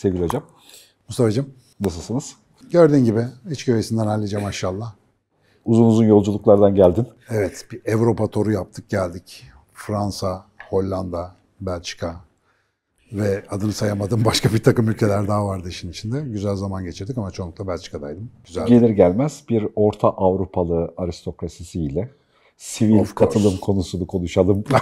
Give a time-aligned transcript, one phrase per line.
[0.00, 0.42] Sevgili hocam.
[1.08, 1.54] Mustafa'cığım.
[1.80, 2.36] Nasılsınız?
[2.70, 4.92] Gördüğün gibi iç güveysinden halledeceğim maşallah.
[5.64, 7.06] Uzun uzun yolculuklardan geldin.
[7.30, 9.44] Evet bir Avrupa turu yaptık geldik.
[9.72, 12.16] Fransa, Hollanda, Belçika
[13.12, 16.20] ve adını sayamadığım başka bir takım ülkeler daha vardı işin içinde.
[16.20, 18.30] Güzel zaman geçirdik ama çoğunlukla Belçika'daydım.
[18.46, 18.66] Güzel.
[18.66, 22.10] Gelir gelmez bir Orta Avrupalı aristokrasisiyle
[22.56, 24.64] sivil katılım konusunu konuşalım.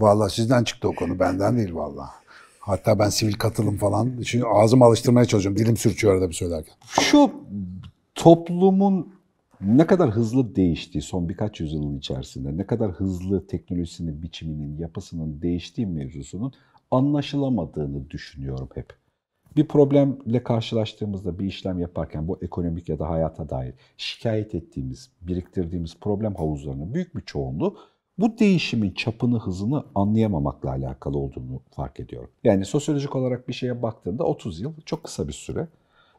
[0.00, 2.21] vallahi sizden çıktı o konu benden değil vallahi.
[2.64, 5.58] Hatta ben sivil katılım falan, şimdi ağzımı alıştırmaya çalışıyorum.
[5.58, 6.74] Dilim sürçüyor arada bir söylerken.
[7.00, 7.30] Şu
[8.14, 9.14] toplumun
[9.60, 15.86] ne kadar hızlı değiştiği son birkaç yüzyılın içerisinde, ne kadar hızlı teknolojisinin, biçiminin, yapısının değiştiği
[15.86, 16.52] mevzusunun
[16.90, 18.92] anlaşılamadığını düşünüyorum hep.
[19.56, 25.96] Bir problemle karşılaştığımızda bir işlem yaparken bu ekonomik ya da hayata dair şikayet ettiğimiz, biriktirdiğimiz
[26.00, 27.76] problem havuzlarının büyük bir çoğunluğu
[28.18, 32.30] bu değişimin çapını, hızını anlayamamakla alakalı olduğunu fark ediyorum.
[32.44, 35.68] Yani sosyolojik olarak bir şeye baktığında 30 yıl çok kısa bir süre.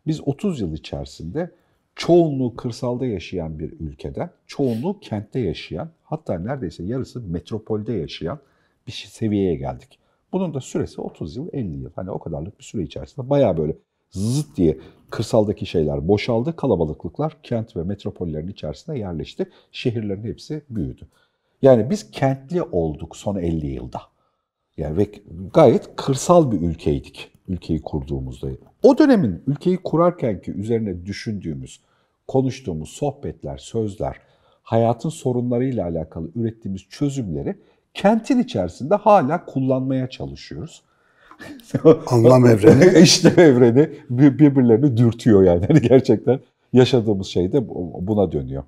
[0.08, 1.52] Biz 30 yıl içerisinde
[1.95, 8.39] çoğunluğu kırsalda yaşayan bir ülkeden, çoğunluğu kentte yaşayan, hatta neredeyse yarısı metropolde yaşayan
[8.88, 10.00] bir seviyeye geldik.
[10.33, 11.91] Bunun da süresi 30 yıl, 50 yıl.
[11.95, 13.75] Hani o kadarlık bir süre içerisinde bayağı böyle
[14.09, 14.78] zıt diye
[15.09, 19.50] kırsaldaki şeyler boşaldı, kalabalıklıklar kent ve metropollerin içerisine yerleşti.
[19.72, 21.07] Şehirlerin hepsi büyüdü.
[21.64, 24.02] Yani biz kentli olduk son 50 yılda.
[24.78, 25.08] Yani ve
[25.53, 28.47] gayet kırsal bir ülkeydik ülkeyi kurduğumuzda.
[28.83, 31.81] O dönemin ülkeyi kurarken ki üzerine düşündüğümüz,
[32.28, 34.16] konuştuğumuz sohbetler, sözler,
[34.64, 37.56] hayatın sorunlarıyla alakalı ürettiğimiz çözümleri
[37.94, 40.84] kentin içerisinde hala kullanmaya çalışıyoruz.
[42.08, 42.97] Anlam evreni.
[42.97, 45.66] Eşlem evreni birbirlerini dürtüyor yani.
[45.69, 45.81] yani.
[45.81, 46.39] Gerçekten
[46.73, 47.67] yaşadığımız şey de
[48.08, 48.64] buna dönüyor.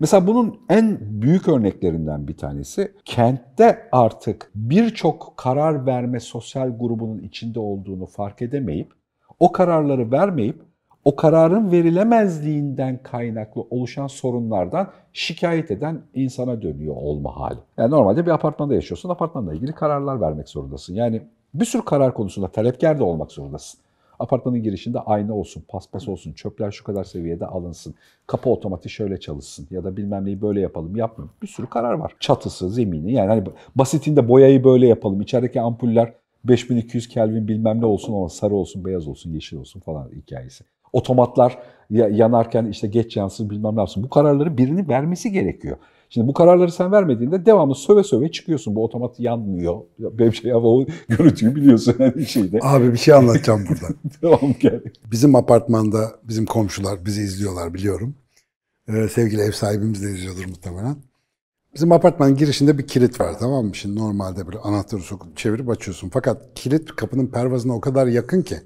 [0.00, 7.60] Mesela bunun en büyük örneklerinden bir tanesi kentte artık birçok karar verme sosyal grubunun içinde
[7.60, 8.92] olduğunu fark edemeyip
[9.40, 10.62] o kararları vermeyip
[11.04, 17.58] o kararın verilemezliğinden kaynaklı oluşan sorunlardan şikayet eden insana dönüyor olma hali.
[17.78, 20.94] Yani normalde bir apartmanda yaşıyorsun, apartmanla ilgili kararlar vermek zorundasın.
[20.94, 21.22] Yani
[21.54, 23.80] bir sürü karar konusunda talepkar da olmak zorundasın.
[24.18, 27.94] Apartmanın girişinde ayna olsun, paspas olsun, çöpler şu kadar seviyede alınsın,
[28.26, 31.30] kapı otomatik şöyle çalışsın ya da bilmem neyi böyle yapalım yapmıyor.
[31.42, 32.16] Bir sürü karar var.
[32.20, 33.44] Çatısı, zemini yani hani
[33.76, 36.14] basitinde boyayı böyle yapalım, içerideki ampuller
[36.44, 40.64] 5200 Kelvin bilmem ne olsun ama sarı olsun, beyaz olsun, yeşil olsun falan hikayesi.
[40.92, 41.58] Otomatlar
[41.90, 44.02] yanarken işte geç yansın bilmem ne yapsın.
[44.02, 45.76] Bu kararları birini vermesi gerekiyor.
[46.10, 48.74] Şimdi bu kararları sen vermediğinde devamlı söve söve çıkıyorsun.
[48.74, 49.80] Bu otomat yanmıyor.
[49.98, 52.58] Benim şey ama o görüntüyü biliyorsun yani şeyde.
[52.62, 53.94] Abi bir şey anlatacağım burada.
[54.22, 54.82] Devam gel.
[55.10, 58.14] Bizim apartmanda bizim komşular bizi izliyorlar biliyorum.
[58.88, 60.96] Ee, sevgili ev sahibimiz de izliyordur muhtemelen.
[61.74, 63.74] Bizim apartmanın girişinde bir kilit var tamam mı?
[63.74, 66.08] Şimdi normalde böyle anahtarı sokup çevirip açıyorsun.
[66.08, 68.56] Fakat kilit kapının pervazına o kadar yakın ki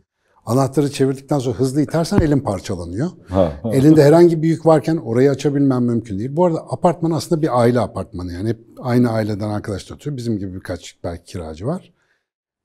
[0.46, 3.10] Anahtarı çevirdikten sonra hızlı itersen elin parçalanıyor.
[3.28, 3.70] Ha, ha.
[3.74, 6.36] Elinde herhangi bir yük varken orayı açabilmem mümkün değil.
[6.36, 10.16] Bu arada apartman aslında bir aile apartmanı yani hep aynı aileden arkadaşlar oturuyor.
[10.16, 11.92] Bizim gibi birkaç belki kiracı var.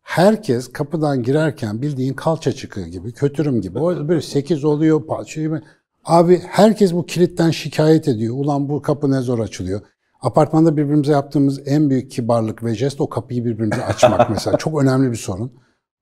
[0.02, 3.80] Herkes kapıdan girerken bildiğin kalça çıkığı gibi, kötürüm gibi.
[3.80, 5.62] O böyle sekiz oluyor, parça gibi.
[6.06, 8.36] Abi herkes bu kilitten şikayet ediyor.
[8.38, 9.82] Ulan bu kapı ne zor açılıyor.
[10.22, 14.58] Apartmanda birbirimize yaptığımız en büyük kibarlık ve jest o kapıyı birbirimize açmak mesela.
[14.58, 15.52] Çok önemli bir sorun.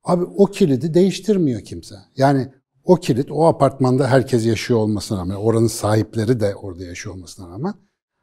[0.06, 1.96] Abi o kilidi değiştirmiyor kimse.
[2.18, 2.48] Yani
[2.84, 7.74] o kilit o apartmanda herkes yaşıyor olmasına rağmen, oranın sahipleri de orada yaşıyor olmasına rağmen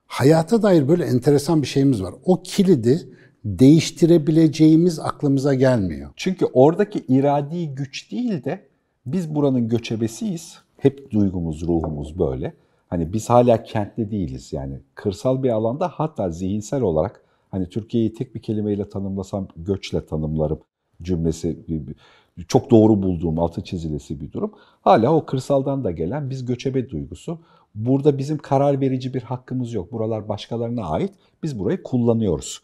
[0.07, 2.15] hayata dair böyle enteresan bir şeyimiz var.
[2.25, 3.09] O kilidi
[3.45, 6.11] değiştirebileceğimiz aklımıza gelmiyor.
[6.17, 8.67] Çünkü oradaki iradi güç değil de
[9.07, 10.59] biz buranın göçebesiyiz.
[10.79, 12.55] Hep duygumuz, ruhumuz böyle.
[12.89, 14.81] Hani biz hala kentli değiliz yani.
[14.95, 20.61] Kırsal bir alanda hatta zihinsel olarak hani Türkiye'yi tek bir kelimeyle tanımlasam göçle tanımlarım
[21.03, 21.59] cümlesi
[22.49, 24.53] çok doğru bulduğum altı çizilesi bir durum.
[24.81, 27.39] Hala o kırsaldan da gelen biz göçebe duygusu.
[27.75, 29.93] Burada bizim karar verici bir hakkımız yok.
[29.93, 31.13] Buralar başkalarına ait.
[31.43, 32.63] Biz burayı kullanıyoruz.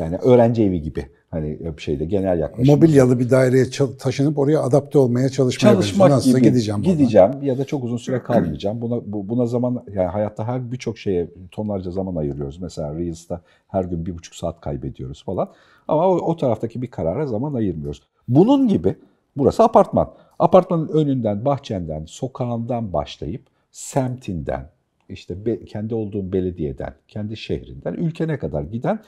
[0.00, 2.74] Yani öğrenci evi gibi hani bir şeyde genel yaklaşım.
[2.74, 3.64] Mobilyalı bir daireye
[3.98, 6.82] taşınıp oraya adapte olmaya çalışmaya Çalışmak Nasılsa gibi gideceğim.
[6.82, 8.82] Gideceğim ya da çok uzun süre kalmayacağım.
[8.82, 12.58] Buna buna zaman yani hayatta her birçok şeye tonlarca zaman ayırıyoruz.
[12.58, 15.48] Mesela Reels'ta her gün bir buçuk saat kaybediyoruz falan.
[15.88, 18.02] Ama o, o taraftaki bir karara zaman ayırmıyoruz.
[18.28, 18.96] Bunun gibi
[19.36, 20.12] burası apartman.
[20.38, 24.70] Apartmanın önünden, bahçenden, sokağından başlayıp semtinden,
[25.08, 29.00] işte be, kendi olduğun belediyeden, kendi şehrinden, ülkene kadar giden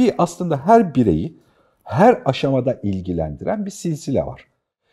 [0.00, 1.36] bir aslında her bireyi
[1.84, 4.44] her aşamada ilgilendiren bir silsile var.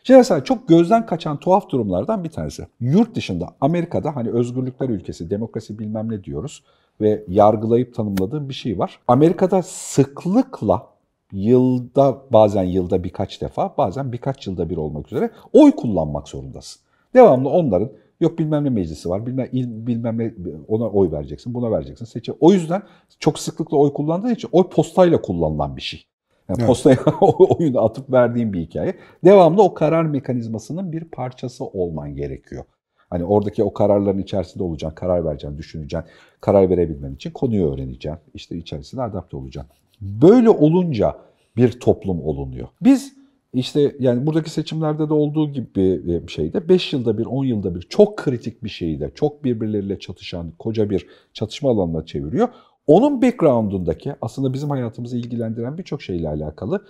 [0.04, 2.66] Şimdi mesela çok gözden kaçan tuhaf durumlardan bir tanesi.
[2.80, 6.62] Yurt dışında Amerika'da hani özgürlükler ülkesi, demokrasi bilmem ne diyoruz
[7.00, 8.98] ve yargılayıp tanımladığım bir şey var.
[9.08, 10.86] Amerika'da sıklıkla
[11.32, 16.82] yılda bazen yılda birkaç defa bazen birkaç yılda bir olmak üzere oy kullanmak zorundasın.
[17.14, 17.90] Devamlı onların
[18.20, 20.34] yok bilmem ne meclisi var bilmem, il, bilmem ne
[20.68, 22.32] ona oy vereceksin buna vereceksin seçe.
[22.40, 22.82] O yüzden
[23.20, 26.04] çok sıklıkla oy kullandığı için oy postayla kullanılan bir şey.
[26.48, 26.68] Yani Evet.
[26.68, 28.94] postaya oyunu atıp verdiğin bir hikaye.
[29.24, 32.64] Devamlı o karar mekanizmasının bir parçası olman gerekiyor.
[33.10, 36.10] Hani oradaki o kararların içerisinde olacaksın, karar vereceksin, düşüneceksin.
[36.40, 38.20] Karar verebilmen için konuyu öğreneceksin.
[38.34, 39.72] İşte içerisine adapte olacaksın.
[40.00, 41.16] Böyle olunca
[41.56, 42.68] bir toplum olunuyor.
[42.82, 43.17] Biz
[43.54, 47.80] işte yani buradaki seçimlerde de olduğu gibi bir şeyde 5 yılda bir, 10 yılda bir
[47.80, 52.48] çok kritik bir şeyi de çok birbirleriyle çatışan koca bir çatışma alanına çeviriyor.
[52.86, 56.84] Onun background'undaki aslında bizim hayatımızı ilgilendiren birçok şeyle alakalı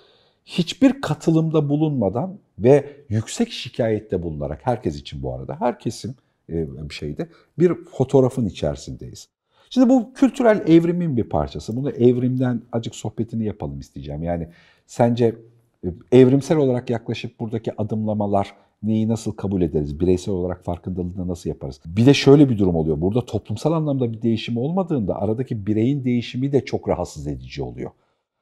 [0.45, 6.15] hiçbir katılımda bulunmadan ve yüksek şikayette bulunarak herkes için bu arada her kesim
[6.51, 7.29] e, bir şeyde
[7.59, 9.29] bir fotoğrafın içerisindeyiz.
[9.71, 11.77] Şimdi bu kültürel evrimin bir parçası.
[11.77, 14.23] Bunu evrimden acık sohbetini yapalım isteyeceğim.
[14.23, 14.49] Yani
[14.87, 15.35] sence e,
[16.13, 20.01] evrimsel olarak yaklaşıp buradaki adımlamalar neyi nasıl kabul ederiz?
[20.01, 21.81] Bireysel olarak farkındalığını nasıl yaparız?
[21.87, 23.01] Bir de şöyle bir durum oluyor.
[23.01, 27.91] Burada toplumsal anlamda bir değişim olmadığında aradaki bireyin değişimi de çok rahatsız edici oluyor.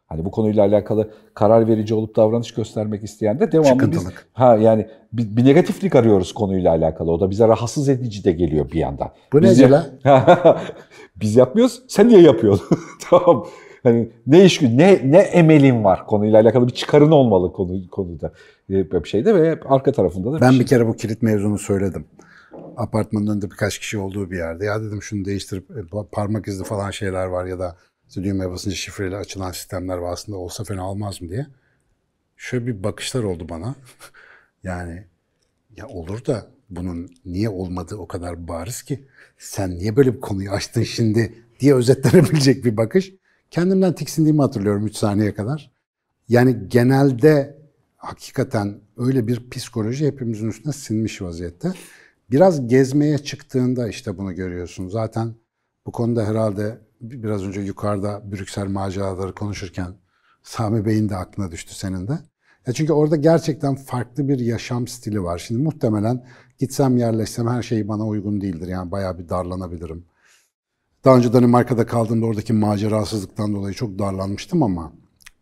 [0.07, 4.29] Hani bu konuyla alakalı karar verici olup davranış göstermek isteyen de devamlı biz Çıkıntılık.
[4.33, 7.13] ha yani bir, bir negatiflik arıyoruz konuyla alakalı.
[7.13, 9.11] O da bize rahatsız edici de geliyor bir yandan.
[9.33, 9.75] Bu Biz nece
[10.05, 10.59] ya-?
[11.17, 11.83] Biz yapmıyoruz.
[11.89, 12.79] Sen niye yapıyorsun?
[13.11, 13.47] tamam.
[13.87, 18.33] Hani ne iş ne ne emelin var konuyla alakalı bir çıkarın olmalı konu konuda
[18.71, 20.61] e, bir şeyde ve arka tarafında da Ben şey.
[20.61, 22.05] bir kere bu kilit mevzunu söyledim.
[22.77, 24.65] Apartmanın önünde birkaç kişi olduğu bir yerde.
[24.65, 27.77] Ya dedim şunu değiştirip e, pa- parmak izli falan şeyler var ya da
[28.09, 31.47] işte düğmeye basınca şifreyle açılan sistemler var aslında olsa fena olmaz mı diye.
[32.37, 33.75] Şöyle bir bakışlar oldu bana.
[34.65, 35.05] yani
[35.77, 39.05] ya olur da bunun niye olmadığı o kadar bariz ki
[39.39, 43.13] sen niye böyle bir konuyu açtın şimdi diye özetlenebilecek bir bakış.
[43.51, 45.73] Kendimden tiksindiğimi hatırlıyorum 3 saniye kadar.
[46.29, 47.59] Yani genelde
[47.97, 51.73] hakikaten öyle bir psikoloji hepimizin üstüne sinmiş vaziyette.
[52.31, 54.89] Biraz gezmeye çıktığında işte bunu görüyorsun.
[54.89, 55.35] Zaten
[55.87, 59.95] bu konuda herhalde biraz önce yukarıda Brüksel maceraları konuşurken
[60.43, 62.19] Sami Bey'in de aklına düştü senin de.
[62.67, 65.39] Ya çünkü orada gerçekten farklı bir yaşam stili var.
[65.39, 66.27] Şimdi muhtemelen
[66.59, 68.69] gitsem yerleşsem her şey bana uygun değildir.
[68.69, 70.07] Yani bayağı bir darlanabilirim.
[71.07, 74.93] Daha önce Danimarka'da kaldığımda oradaki macerasızlıktan dolayı çok darlanmıştım ama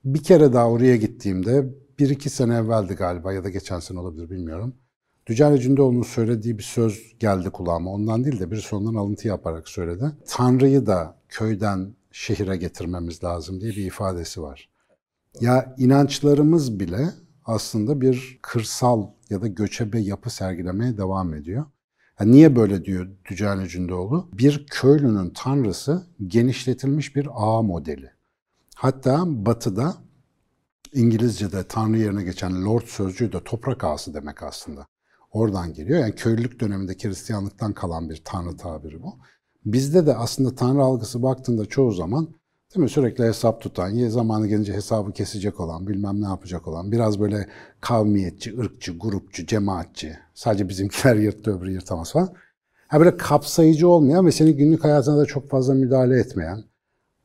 [0.04, 4.30] bir kere daha oraya gittiğimde bir iki sene evveldi galiba ya da geçen sene olabilir
[4.30, 4.74] bilmiyorum.
[5.26, 7.90] Dücale Cündoğlu'nun söylediği bir söz geldi kulağıma.
[7.90, 10.04] Ondan değil de bir sonundan alıntı yaparak söyledi.
[10.26, 14.68] Tanrı'yı da köyden şehire getirmemiz lazım diye bir ifadesi var.
[15.40, 17.10] Ya inançlarımız bile
[17.44, 21.64] aslında bir kırsal ya da göçebe yapı sergilemeye devam ediyor.
[22.20, 24.28] Ya niye böyle diyor Dücale Cündoğlu?
[24.32, 28.10] Bir köylünün tanrısı genişletilmiş bir ağ modeli.
[28.74, 29.94] Hatta batıda
[30.92, 34.86] İngilizce'de tanrı yerine geçen lord sözcüğü de toprak ağası demek aslında.
[35.32, 36.00] Oradan geliyor.
[36.00, 39.18] Yani köylülük dönemindeki Hristiyanlıktan kalan bir tanrı tabiri bu.
[39.64, 42.34] Bizde de aslında tanrı algısı baktığında çoğu zaman
[42.74, 47.20] değil mi sürekli hesap tutan, zamanı gelince hesabı kesecek olan, bilmem ne yapacak olan, biraz
[47.20, 47.46] böyle
[47.80, 52.34] kavmiyetçi, ırkçı, grupçu, cemaatçi, sadece bizimkiler yırttı öbürü yırtamaz falan.
[52.88, 56.64] Ha böyle kapsayıcı olmayan ve senin günlük hayatına da çok fazla müdahale etmeyen,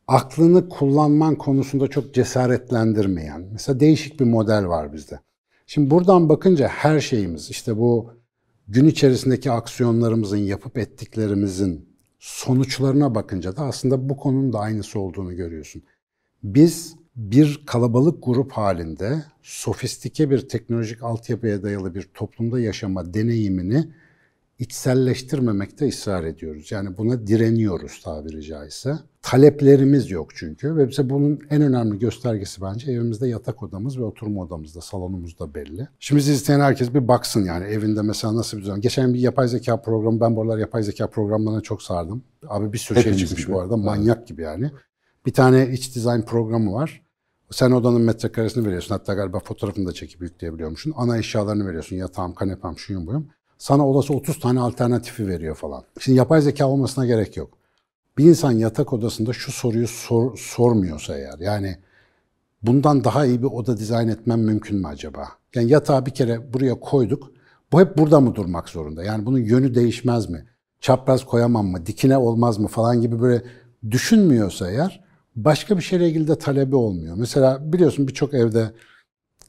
[0.08, 5.20] aklını kullanman konusunda çok cesaretlendirmeyen, mesela değişik bir model var bizde.
[5.68, 8.14] Şimdi buradan bakınca her şeyimiz, işte bu
[8.68, 11.89] gün içerisindeki aksiyonlarımızın, yapıp ettiklerimizin
[12.20, 15.84] sonuçlarına bakınca da aslında bu konunun da aynısı olduğunu görüyorsun.
[16.44, 23.88] Biz bir kalabalık grup halinde sofistike bir teknolojik altyapıya dayalı bir toplumda yaşama deneyimini
[24.60, 26.72] içselleştirmemekte ısrar ediyoruz.
[26.72, 29.00] Yani buna direniyoruz tabiri caizse.
[29.22, 34.42] Taleplerimiz yok çünkü ve bize bunun en önemli göstergesi bence evimizde yatak odamız ve oturma
[34.42, 35.88] odamızda, salonumuzda belli.
[36.00, 38.82] Şimdi siz isteyen herkes bir baksın yani evinde mesela nasıl bir düzen.
[38.82, 42.24] Geçen bir yapay zeka programı, ben bu aralar yapay zeka programlarına çok sardım.
[42.48, 43.54] Abi bir sürü şey Hepimiz çıkmış gibi.
[43.56, 44.72] bu arada, manyak gibi yani.
[45.26, 47.02] Bir tane iç dizayn programı var.
[47.52, 48.96] Sen odanın metrekaresini veriyorsun.
[48.96, 50.94] Hatta galiba fotoğrafını da çekip yükleyebiliyormuşsun.
[50.96, 51.96] Ana eşyalarını veriyorsun.
[51.96, 53.30] Yatağım, kanepem, şuyum buyum.
[53.60, 55.84] Sana olası 30 tane alternatifi veriyor falan.
[56.00, 57.58] Şimdi yapay zeka olmasına gerek yok.
[58.18, 61.78] Bir insan yatak odasında şu soruyu sor- sormuyorsa eğer, yani
[62.62, 65.28] bundan daha iyi bir oda dizayn etmem mümkün mü acaba?
[65.56, 67.32] Yani yatağı bir kere buraya koyduk.
[67.72, 69.04] Bu hep burada mı durmak zorunda?
[69.04, 70.46] Yani bunun yönü değişmez mi?
[70.82, 71.86] Çapraz koyamam mı?
[71.86, 73.44] Dikine olmaz mı falan gibi böyle
[73.92, 75.04] düşünmüyorsa eğer
[75.36, 77.16] başka bir şeyle ilgili de talebi olmuyor.
[77.16, 78.72] Mesela biliyorsun birçok evde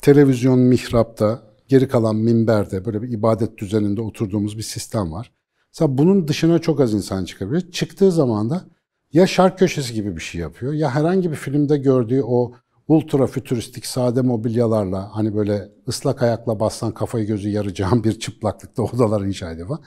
[0.02, 5.32] televizyon mihrapta, geri kalan minberde böyle bir ibadet düzeninde oturduğumuz bir sistem var.
[5.72, 7.72] Mesela bunun dışına çok az insan çıkabiliyor.
[7.72, 8.64] Çıktığı zaman da
[9.12, 12.52] ya şark köşesi gibi bir şey yapıyor ya herhangi bir filmde gördüğü o
[12.88, 19.20] ultra fütüristik sade mobilyalarla hani böyle ıslak ayakla bassan kafayı gözü yaracağım bir çıplaklıkta odalar
[19.20, 19.78] inşa ediyor.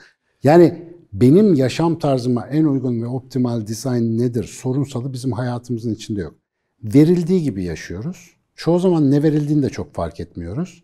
[0.42, 6.34] Yani benim yaşam tarzıma en uygun ve optimal dizayn nedir sorunsalı bizim hayatımızın içinde yok.
[6.82, 8.30] Verildiği gibi yaşıyoruz.
[8.54, 10.83] Çoğu zaman ne verildiğini de çok fark etmiyoruz.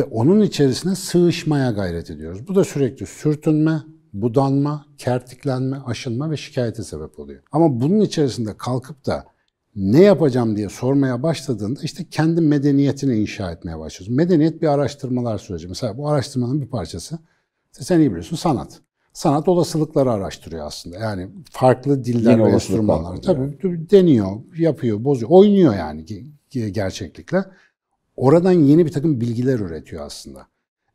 [0.00, 2.48] Ve onun içerisine sığışmaya gayret ediyoruz.
[2.48, 7.42] Bu da sürekli sürtünme, budanma, kertiklenme, aşınma ve şikayete sebep oluyor.
[7.52, 9.24] Ama bunun içerisinde kalkıp da
[9.76, 14.16] ne yapacağım diye sormaya başladığında işte kendi medeniyetini inşa etmeye başlıyorsun.
[14.16, 15.68] Medeniyet bir araştırmalar süreci.
[15.68, 17.18] Mesela bu araştırmanın bir parçası,
[17.72, 18.80] sen iyi biliyorsun sanat.
[19.12, 20.98] Sanat olasılıkları araştırıyor aslında.
[20.98, 23.22] Yani farklı diller Yeni ve enstrümanlar.
[23.22, 23.58] Tabii
[23.90, 26.04] deniyor, yapıyor, bozuyor, oynuyor yani
[26.50, 27.44] ge- gerçeklikle.
[28.20, 30.46] Oradan yeni bir takım bilgiler üretiyor aslında.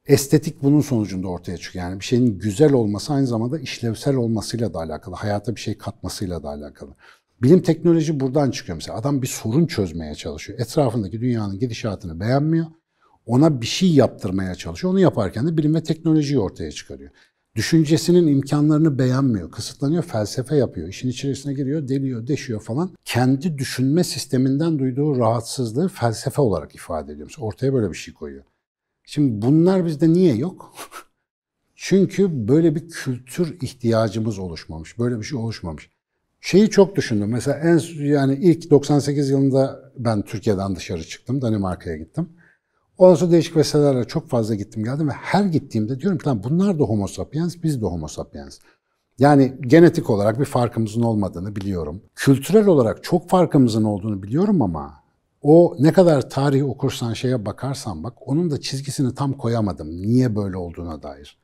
[0.06, 1.86] Estetik bunun sonucunda ortaya çıkıyor.
[1.86, 5.16] Yani bir şeyin güzel olması aynı zamanda işlevsel olmasıyla da alakalı.
[5.16, 6.96] Hayata bir şey katmasıyla da alakalı.
[7.42, 8.98] Bilim teknoloji buradan çıkıyor mesela.
[8.98, 10.60] Adam bir sorun çözmeye çalışıyor.
[10.60, 12.66] Etrafındaki dünyanın gidişatını beğenmiyor.
[13.26, 14.94] Ona bir şey yaptırmaya çalışıyor.
[14.94, 17.12] Onu yaparken de bilim ve teknolojiyi ortaya çıkarıyor.
[17.56, 20.88] Düşüncesinin imkanlarını beğenmiyor, kısıtlanıyor, felsefe yapıyor.
[20.88, 22.90] İşin içerisine giriyor, deliyor, deşiyor falan.
[23.06, 27.28] Kendi düşünme sisteminden duyduğu rahatsızlığı felsefe olarak ifade ediyor.
[27.28, 28.44] Mesela ortaya böyle bir şey koyuyor.
[29.04, 30.74] Şimdi bunlar bizde niye yok?
[31.76, 35.00] Çünkü böyle bir kültür ihtiyacımız oluşmamış.
[35.00, 35.90] Böyle bir şey oluşmamış.
[36.42, 37.30] Şeyi çok düşündüm.
[37.32, 41.42] Mesela en yani ilk 98 yılında ben Türkiye'den dışarı çıktım.
[41.42, 42.30] Danimarka'ya gittim.
[42.98, 46.80] Ondan sonra değişik vesilelerle çok fazla gittim geldim ve her gittiğimde diyorum ki lan bunlar
[46.80, 48.60] da homo sapiens, biz de homo sapiens.
[49.20, 52.02] Yani genetik olarak bir farkımızın olmadığını biliyorum.
[52.16, 54.94] Kültürel olarak çok farkımızın olduğunu biliyorum ama
[55.42, 59.90] o ne kadar tarih okursan şeye bakarsan bak onun da çizgisini tam koyamadım.
[59.90, 61.38] Niye böyle olduğuna dair.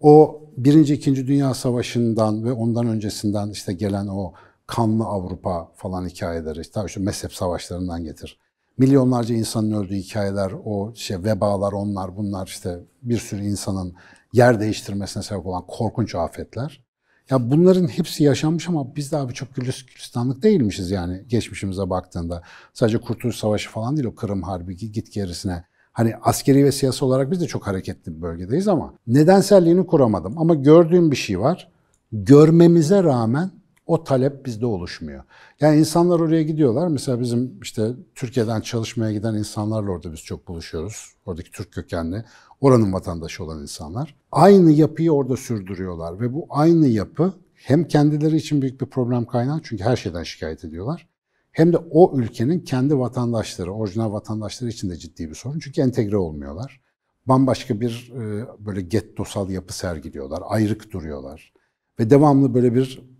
[0.00, 4.32] O Birinci, İkinci Dünya Savaşı'ndan ve ondan öncesinden işte gelen o
[4.66, 8.38] kanlı Avrupa falan hikayeleri, işte işte mezhep savaşlarından getir.
[8.78, 13.94] Milyonlarca insanın öldüğü hikayeler, o şey vebalar, onlar bunlar işte bir sürü insanın
[14.32, 16.86] yer değiştirmesine sebep olan korkunç afetler.
[17.30, 22.42] Ya bunların hepsi yaşanmış ama biz de abi çok Gülis- gülistanlık değilmişiz yani geçmişimize baktığında.
[22.74, 25.64] Sadece Kurtuluş Savaşı falan değil o Kırım Harbi git gerisine.
[25.92, 30.38] Hani askeri ve siyasi olarak biz de çok hareketli bir bölgedeyiz ama nedenselliğini kuramadım.
[30.38, 31.68] Ama gördüğüm bir şey var.
[32.12, 33.50] Görmemize rağmen
[33.86, 35.24] o talep bizde oluşmuyor.
[35.60, 36.88] Yani insanlar oraya gidiyorlar.
[36.88, 41.12] Mesela bizim işte Türkiye'den çalışmaya giden insanlarla orada biz çok buluşuyoruz.
[41.26, 42.24] Oradaki Türk kökenli,
[42.60, 44.16] oranın vatandaşı olan insanlar.
[44.32, 49.60] Aynı yapıyı orada sürdürüyorlar ve bu aynı yapı hem kendileri için büyük bir problem kaynağı
[49.64, 51.08] çünkü her şeyden şikayet ediyorlar.
[51.52, 55.58] Hem de o ülkenin kendi vatandaşları, orijinal vatandaşları için de ciddi bir sorun.
[55.58, 56.80] Çünkü entegre olmuyorlar.
[57.26, 61.52] Bambaşka bir e, böyle gettosal yapı sergiliyorlar, ayrık duruyorlar.
[62.00, 63.15] Ve devamlı böyle bir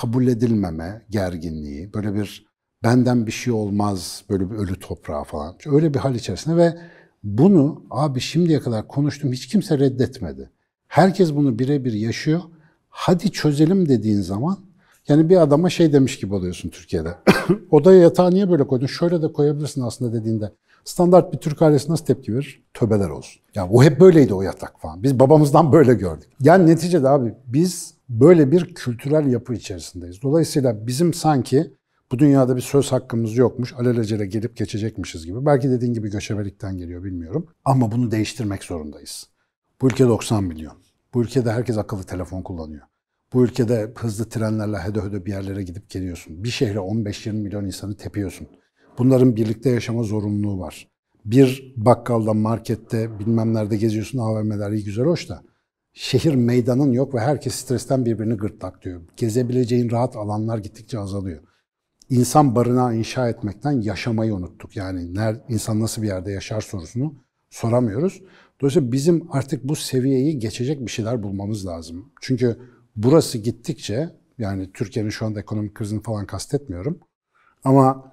[0.00, 2.46] kabul edilmeme gerginliği, böyle bir
[2.82, 5.54] benden bir şey olmaz, böyle bir ölü toprağa falan.
[5.66, 6.78] Öyle bir hal içerisinde ve
[7.24, 10.50] bunu abi şimdiye kadar konuştum hiç kimse reddetmedi.
[10.88, 12.40] Herkes bunu birebir yaşıyor.
[12.88, 14.58] Hadi çözelim dediğin zaman
[15.08, 17.14] yani bir adama şey demiş gibi oluyorsun Türkiye'de.
[17.70, 18.86] Odaya yatağı niye böyle koydun?
[18.86, 20.52] Şöyle de koyabilirsin aslında dediğinde.
[20.84, 22.64] Standart bir Türk ailesi nasıl tepki verir?
[22.74, 23.42] Töbeler olsun.
[23.54, 25.02] Ya o hep böyleydi o yatak falan.
[25.02, 26.28] Biz babamızdan böyle gördük.
[26.40, 30.22] Yani neticede abi biz böyle bir kültürel yapı içerisindeyiz.
[30.22, 31.72] Dolayısıyla bizim sanki
[32.12, 35.46] bu dünyada bir söz hakkımız yokmuş, alelacele gelip geçecekmişiz gibi.
[35.46, 37.46] Belki dediğin gibi göçebelikten geliyor bilmiyorum.
[37.64, 39.26] Ama bunu değiştirmek zorundayız.
[39.80, 40.76] Bu ülke 90 milyon.
[41.14, 42.82] Bu ülkede herkes akıllı telefon kullanıyor.
[43.32, 46.44] Bu ülkede hızlı trenlerle hede hede bir yerlere gidip geliyorsun.
[46.44, 48.48] Bir şehre 15-20 milyon insanı tepiyorsun.
[48.98, 50.88] Bunların birlikte yaşama zorunluluğu var.
[51.24, 55.42] Bir bakkalda, markette, bilmem nerede geziyorsun, AVM'ler iyi güzel hoş da.
[55.98, 59.02] Şehir meydanın yok ve herkes stresten birbirini gırtlaklıyor.
[59.16, 61.42] Gezebileceğin rahat alanlar gittikçe azalıyor.
[62.10, 64.76] İnsan barınağı inşa etmekten yaşamayı unuttuk.
[64.76, 67.14] Yani ner, insan nasıl bir yerde yaşar sorusunu
[67.50, 68.22] soramıyoruz.
[68.60, 72.12] Dolayısıyla bizim artık bu seviyeyi geçecek bir şeyler bulmamız lazım.
[72.20, 72.58] Çünkü
[72.96, 77.00] burası gittikçe, yani Türkiye'nin şu anda ekonomik krizini falan kastetmiyorum.
[77.64, 78.12] Ama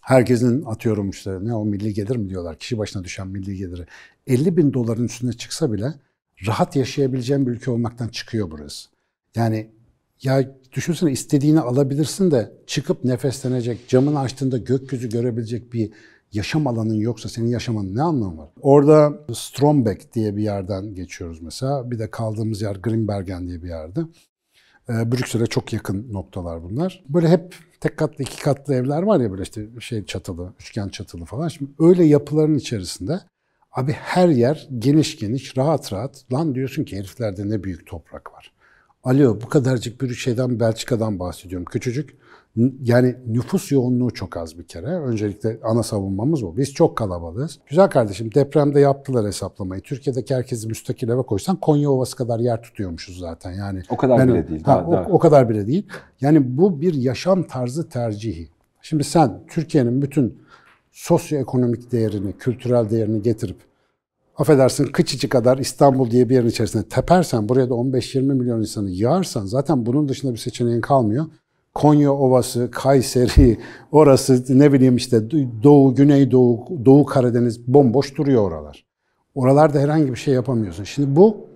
[0.00, 3.86] herkesin atıyorum işte ne o milli gelir mi diyorlar, kişi başına düşen milli geliri
[4.26, 5.94] 50 bin doların üstüne çıksa bile
[6.46, 8.88] rahat yaşayabileceğin bir ülke olmaktan çıkıyor burası.
[9.34, 9.70] Yani
[10.22, 15.90] ya düşünsene istediğini alabilirsin de çıkıp nefeslenecek, camını açtığında gökyüzü görebilecek bir
[16.32, 18.48] yaşam alanın yoksa senin yaşamanın ne anlamı var?
[18.60, 21.90] Orada Strombeck diye bir yerden geçiyoruz mesela.
[21.90, 24.00] Bir de kaldığımız yer Grimbergen diye bir yerde.
[24.88, 27.04] Ee, Brüksel'e çok yakın noktalar bunlar.
[27.08, 31.24] Böyle hep tek katlı, iki katlı evler var ya böyle işte şey çatılı, üçgen çatılı
[31.24, 31.48] falan.
[31.48, 33.20] Şimdi öyle yapıların içerisinde
[33.74, 36.24] abi her yer geniş geniş, rahat rahat.
[36.32, 38.52] Lan diyorsun ki heriflerde ne büyük toprak var.
[39.04, 41.64] Alo bu kadarcık bir şeyden Belçika'dan bahsediyorum.
[41.64, 42.16] Küçücük.
[42.82, 44.86] Yani nüfus yoğunluğu çok az bir kere.
[44.86, 46.56] Öncelikle ana savunmamız o.
[46.56, 47.58] Biz çok kalabalığız.
[47.66, 49.82] Güzel kardeşim depremde yaptılar hesaplamayı.
[49.82, 53.52] Türkiye'deki herkesi müstakil eve koysan Konya Ovası kadar yer tutuyormuşuz zaten.
[53.52, 54.62] Yani O kadar ben- bile değil.
[54.64, 55.86] Ha, Daha- o, daha- o kadar bile değil.
[56.20, 58.48] Yani bu bir yaşam tarzı tercihi.
[58.82, 60.38] Şimdi sen Türkiye'nin bütün
[60.94, 63.56] sosyoekonomik değerini, kültürel değerini getirip
[64.36, 69.46] affedersin kıçıcı kadar İstanbul diye bir yerin içerisine tepersen buraya da 15-20 milyon insanı yağarsan
[69.46, 71.26] zaten bunun dışında bir seçeneğin kalmıyor.
[71.74, 73.58] Konya Ovası, Kayseri,
[73.92, 75.30] orası ne bileyim işte
[75.62, 78.86] Doğu, Güneydoğu, Doğu Karadeniz bomboş duruyor oralar.
[79.34, 80.84] Oralarda herhangi bir şey yapamıyorsun.
[80.84, 81.46] Şimdi bu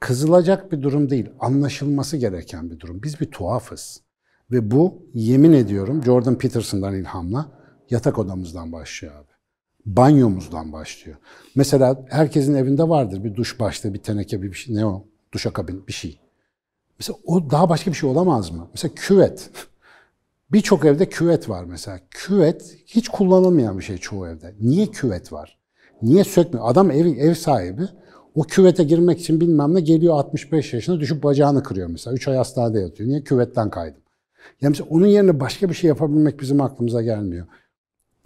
[0.00, 3.02] kızılacak bir durum değil, anlaşılması gereken bir durum.
[3.02, 4.00] Biz bir tuhafız.
[4.50, 7.57] Ve bu yemin ediyorum Jordan Peterson'dan ilhamla
[7.90, 9.28] yatak odamızdan başlıyor abi.
[9.86, 11.18] Banyomuzdan başlıyor.
[11.54, 14.74] Mesela herkesin evinde vardır bir duş başlığı, bir teneke, bir şey.
[14.74, 15.04] Ne o?
[15.32, 16.20] Duşakabin bir şey.
[16.98, 18.68] Mesela o daha başka bir şey olamaz mı?
[18.74, 19.50] Mesela küvet.
[20.52, 22.00] Birçok evde küvet var mesela.
[22.10, 24.54] Küvet hiç kullanılmayan bir şey çoğu evde.
[24.60, 25.58] Niye küvet var?
[26.02, 26.66] Niye sökmüyor?
[26.68, 27.82] Adam ev, ev sahibi
[28.34, 32.14] o küvete girmek için bilmem ne geliyor 65 yaşında düşüp bacağını kırıyor mesela.
[32.14, 33.08] 3 ay hastanede yatıyor.
[33.08, 33.22] Niye?
[33.22, 34.02] Küvetten kaydım.
[34.60, 37.46] Yani mesela onun yerine başka bir şey yapabilmek bizim aklımıza gelmiyor.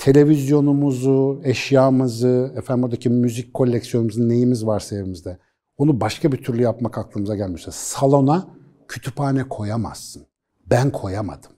[0.02, 5.38] Televizyonumuzu, eşyamızı, efendim oradaki müzik koleksiyonumuzu, neyimiz varsa evimizde.
[5.76, 7.48] Onu başka bir türlü yapmak aklımıza.
[7.48, 8.46] Mesela Salona
[8.88, 10.26] kütüphane koyamazsın.
[10.70, 11.50] Ben koyamadım.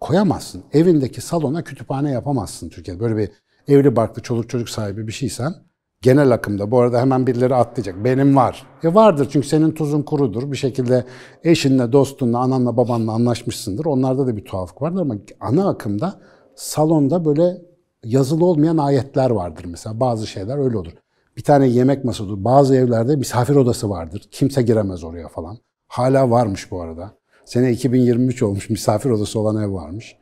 [0.00, 0.62] Koyamazsın.
[0.72, 3.00] Evindeki salona kütüphane yapamazsın Türkiye'de.
[3.00, 3.30] Böyle bir
[3.68, 5.54] evli barklı çoluk çocuk sahibi bir şeysen
[6.02, 8.04] genel akımda bu arada hemen birileri atlayacak.
[8.04, 8.66] Benim var.
[8.82, 10.52] E vardır çünkü senin tuzun kurudur.
[10.52, 11.04] Bir şekilde
[11.44, 13.84] eşinle, dostunla, ananla, babanla anlaşmışsındır.
[13.84, 16.20] Onlarda da bir tuhaflık vardır ama ana akımda
[16.56, 17.62] salonda böyle
[18.04, 20.00] yazılı olmayan ayetler vardır mesela.
[20.00, 20.92] Bazı şeyler öyle olur.
[21.36, 24.28] Bir tane yemek masası, bazı evlerde misafir odası vardır.
[24.30, 25.58] Kimse giremez oraya falan.
[25.88, 27.18] Hala varmış bu arada.
[27.44, 30.16] Sene 2023 olmuş misafir odası olan ev varmış.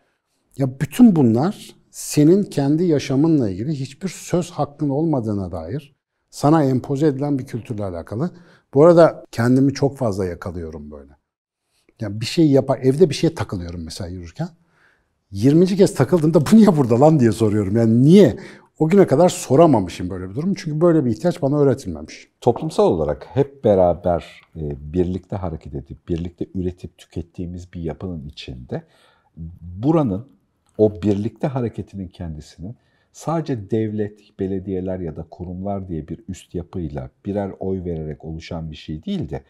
[0.59, 5.97] Ya bütün bunlar senin kendi yaşamınla ilgili hiçbir söz hakkın olmadığına dair
[6.31, 8.31] sana empoze edilen bir kültürle alakalı.
[8.75, 11.13] Bu arada kendimi çok fazla yakalıyorum böyle.
[12.01, 14.49] Yani bir şey yapar, evde bir şeye takılıyorum mesela yürürken.
[15.33, 15.67] 20.
[15.67, 17.77] kez takıldığımda bu niye burada lan diye soruyorum.
[17.77, 18.37] Yani niye?
[18.79, 20.55] O güne kadar soramamışım böyle bir durum.
[20.55, 22.29] Çünkü böyle bir ihtiyaç bana öğretilmemiş.
[22.41, 28.83] Toplumsal olarak hep beraber e, birlikte hareket edip, birlikte üretip tükettiğimiz bir yapının içinde
[29.61, 30.27] buranın
[30.79, 32.77] o birlikte hareketinin kendisinin
[33.13, 38.77] sadece devlet, belediyeler ya da kurumlar diye bir üst yapıyla birer oy vererek oluşan bir
[38.77, 39.43] şey değil de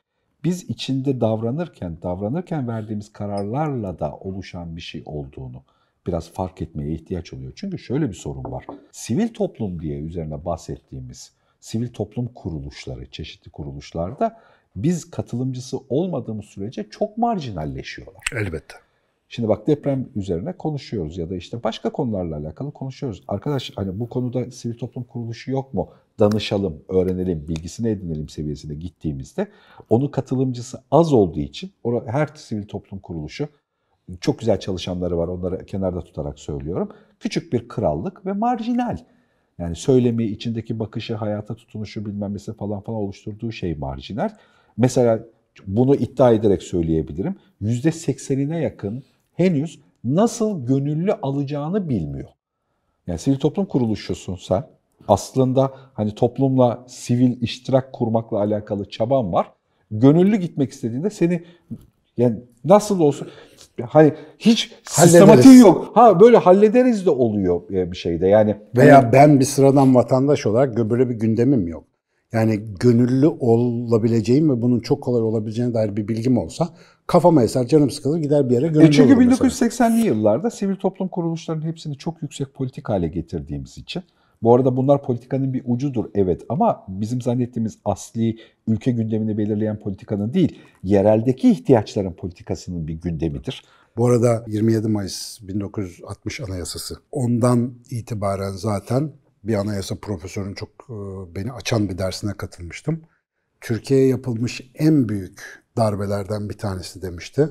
[0.44, 5.62] biz içinde davranırken, davranırken verdiğimiz kararlarla da oluşan bir şey olduğunu
[6.06, 7.52] biraz fark etmeye ihtiyaç oluyor.
[7.56, 8.66] Çünkü şöyle bir sorun var.
[8.92, 14.40] Sivil toplum diye üzerine bahsettiğimiz sivil toplum kuruluşları, çeşitli kuruluşlarda
[14.76, 18.22] biz katılımcısı olmadığımız sürece çok marjinalleşiyorlar.
[18.36, 18.74] Elbette.
[19.28, 23.22] Şimdi bak deprem üzerine konuşuyoruz ya da işte başka konularla alakalı konuşuyoruz.
[23.28, 25.90] Arkadaş hani bu konuda sivil toplum kuruluşu yok mu?
[26.18, 29.48] Danışalım, öğrenelim, bilgisini edinelim seviyesine gittiğimizde
[29.90, 31.72] onu katılımcısı az olduğu için
[32.06, 33.48] her sivil toplum kuruluşu
[34.20, 36.88] çok güzel çalışanları var onları kenarda tutarak söylüyorum.
[37.20, 38.98] Küçük bir krallık ve marjinal.
[39.58, 44.30] Yani söylemi, içindeki bakışı, hayata tutunuşu bilmem nesi falan falan oluşturduğu şey marjinal.
[44.76, 45.24] Mesela
[45.66, 47.36] bunu iddia ederek söyleyebilirim.
[47.62, 49.02] %80'ine yakın
[49.34, 52.28] henüz nasıl gönüllü alacağını bilmiyor.
[53.06, 54.64] Yani sivil toplum kuruluşusun sen.
[55.08, 59.52] Aslında hani toplumla sivil iştirak kurmakla alakalı çaban var.
[59.90, 61.42] Gönüllü gitmek istediğinde seni
[62.16, 63.28] yani nasıl olsun
[63.86, 65.90] hani hiç sistematiği yok.
[65.94, 68.56] Ha böyle hallederiz de oluyor bir şeyde yani.
[68.76, 71.84] Veya hani, ben bir sıradan vatandaş olarak böyle bir gündemim yok.
[72.32, 76.68] Yani gönüllü olabileceğim ve bunun çok kolay olabileceğine dair bir bilgim olsa
[77.06, 81.08] kafama eser, canım sıkılır gider bir yere gönüllü e Çünkü olurum 1980'li yıllarda sivil toplum
[81.08, 84.02] kuruluşlarının hepsini çok yüksek politik hale getirdiğimiz için
[84.42, 90.32] bu arada bunlar politikanın bir ucudur evet ama bizim zannettiğimiz asli ülke gündemini belirleyen politikanın
[90.34, 93.64] değil, yereldeki ihtiyaçların politikasının bir gündemidir.
[93.96, 96.94] Bu arada 27 Mayıs 1960 Anayasası.
[97.10, 99.12] Ondan itibaren zaten
[99.44, 100.88] bir anayasa profesörün çok
[101.36, 103.02] beni açan bir dersine katılmıştım.
[103.60, 107.48] Türkiye'ye yapılmış en büyük darbelerden bir tanesi demişti.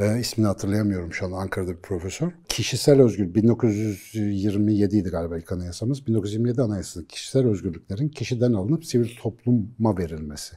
[0.00, 2.32] E, ismini hatırlayamıyorum şu an Ankara'da bir profesör.
[2.48, 6.06] Kişisel özgür 1927 idi galiba ilk anayasamız.
[6.06, 10.56] 1927 anayasası kişisel özgürlüklerin kişiden alınıp sivil topluma verilmesi.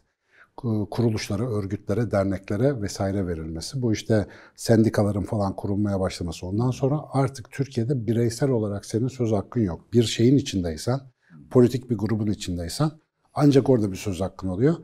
[0.91, 3.81] Kuruluşlara, örgütlere, derneklere vesaire verilmesi.
[3.81, 6.47] Bu işte sendikaların falan kurulmaya başlaması.
[6.47, 9.93] Ondan sonra artık Türkiye'de bireysel olarak senin söz hakkın yok.
[9.93, 10.99] Bir şeyin içindeysen,
[11.49, 12.91] politik bir grubun içindeysen
[13.33, 14.75] ancak orada bir söz hakkın oluyor.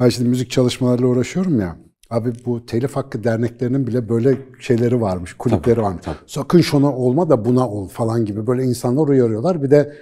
[0.00, 1.78] Ben şimdi müzik çalışmalarıyla uğraşıyorum ya.
[2.10, 6.06] Abi bu telif hakkı derneklerinin bile böyle şeyleri varmış, kulüpleri varmış.
[6.26, 9.62] Sakın şuna olma da buna ol falan gibi böyle insanlar uyarıyorlar.
[9.62, 9.96] Bir de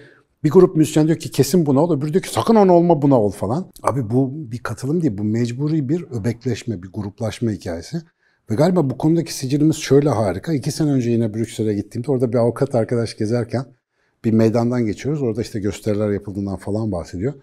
[0.45, 3.21] bir grup müzisyen diyor ki kesin buna ol, öbürü diyor ki sakın ona olma buna
[3.21, 3.67] ol falan.
[3.83, 8.03] Abi bu bir katılım değil, bu mecburi bir öbekleşme, bir gruplaşma hikayesi.
[8.51, 10.53] Ve galiba bu konudaki sicilimiz şöyle harika.
[10.53, 13.65] İki sene önce yine Brüksel'e gittiğimde orada bir avukat arkadaş gezerken
[14.25, 15.23] bir meydandan geçiyoruz.
[15.23, 17.35] Orada işte gösteriler yapıldığından falan bahsediyor.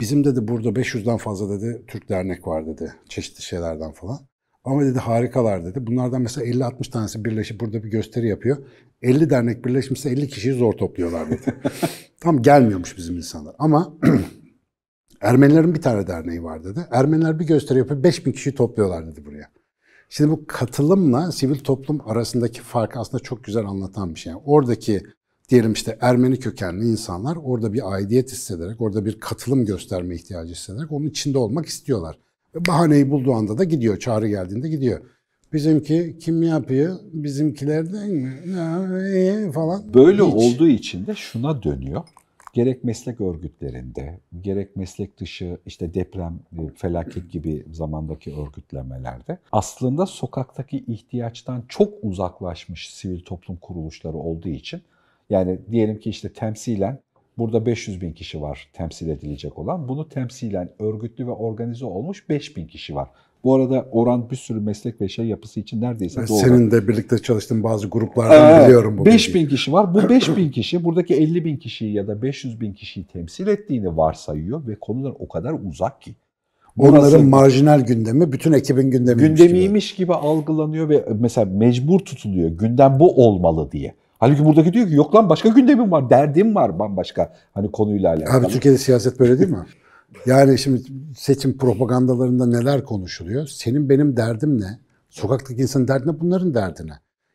[0.00, 2.94] Bizim dedi burada 500'den fazla dedi Türk dernek var dedi.
[3.08, 4.18] Çeşitli şeylerden falan.
[4.64, 5.86] Ama dedi harikalar dedi.
[5.86, 8.56] Bunlardan mesela 50-60 tanesi birleşip burada bir gösteri yapıyor.
[9.02, 11.54] 50 dernek birleşmişse 50 kişiyi zor topluyorlar dedi.
[12.20, 13.54] Tam gelmiyormuş bizim insanlar.
[13.58, 13.94] Ama
[15.20, 16.86] Ermenilerin bir tane derneği var dedi.
[16.90, 19.50] Ermeniler bir gösteri yapıyor 5000 kişiyi topluyorlar dedi buraya.
[20.08, 24.30] Şimdi bu katılımla sivil toplum arasındaki farkı aslında çok güzel anlatan bir şey.
[24.32, 25.02] Yani oradaki
[25.50, 30.92] diyelim işte Ermeni kökenli insanlar orada bir aidiyet hissederek, orada bir katılım gösterme ihtiyacı hissederek
[30.92, 32.18] onun içinde olmak istiyorlar.
[32.54, 35.00] Bahaneyi bulduğu anda da gidiyor, çağrı geldiğinde gidiyor.
[35.52, 36.96] Bizimki kim yapıyor?
[37.12, 38.42] Bizimkiler değil mi?
[38.56, 39.94] Ya, falan.
[39.94, 40.34] Böyle Hiç.
[40.34, 42.02] olduğu için de şuna dönüyor.
[42.54, 50.84] Gerek meslek örgütlerinde, gerek meslek dışı işte deprem, e, felaket gibi zamandaki örgütlemelerde aslında sokaktaki
[50.86, 54.82] ihtiyaçtan çok uzaklaşmış sivil toplum kuruluşları olduğu için
[55.30, 56.98] yani diyelim ki işte temsilen
[57.38, 59.88] burada 500 bin kişi var temsil edilecek olan.
[59.88, 63.08] Bunu temsilen örgütlü ve organize olmuş 5 bin kişi var.
[63.44, 66.38] Bu arada oran bir sürü meslek ve şey yapısı için neredeyse doğru.
[66.38, 69.44] Senin de birlikte çalıştığın bazı gruplardan Ee, biliyorum bu 5 bilgiyi.
[69.44, 69.94] bin kişi var.
[69.94, 73.96] Bu 5 bin kişi buradaki 50 bin kişiyi ya da 500 bin kişiyi temsil ettiğini
[73.96, 76.14] varsayıyor ve konular o kadar uzak ki.
[76.76, 79.48] Burası Onların marjinal gündemi bütün ekibin gündemiymiş gibi.
[79.48, 82.50] gündemiymiş gibi algılanıyor ve mesela mecbur tutuluyor.
[82.50, 83.94] Gündem bu olmalı diye.
[84.20, 88.36] Halbuki buradaki diyor ki yok lan başka gündemim var, derdim var bambaşka hani konuyla alakalı.
[88.36, 89.66] Abi Türkiye'de siyaset böyle değil mi?
[90.26, 90.82] Yani şimdi
[91.16, 93.46] seçim propagandalarında neler konuşuluyor?
[93.46, 94.78] Senin benim derdim ne?
[95.10, 96.20] Sokaktaki insanın derdi ne?
[96.20, 96.92] Bunların derdi ne?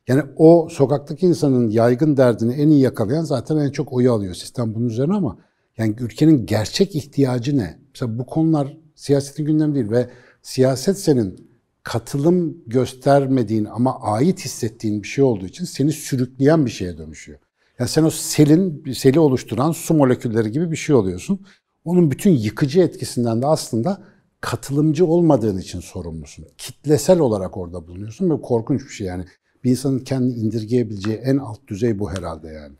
[0.07, 4.75] Yani o sokaktaki insanın yaygın derdini en iyi yakalayan zaten en çok oyu alıyor sistem
[4.75, 5.37] bunun üzerine ama
[5.77, 7.79] yani ülkenin gerçek ihtiyacı ne?
[7.93, 10.09] Mesela bu konular siyasetin gündemi değil ve
[10.41, 11.44] siyaset senin
[11.85, 17.39] katılım göstermediğin ama ait hissettiğin bir şey olduğu için seni sürükleyen bir şeye dönüşüyor.
[17.79, 21.45] Yani sen o selin, seli oluşturan su molekülleri gibi bir şey oluyorsun.
[21.85, 24.03] Onun bütün yıkıcı etkisinden de aslında
[24.41, 26.45] katılımcı olmadığın için sorumlusun.
[26.57, 29.25] Kitlesel olarak orada bulunuyorsun ve korkunç bir şey yani.
[29.63, 32.75] Bir insanın kendini indirgeyebileceği en alt düzey bu herhalde yani.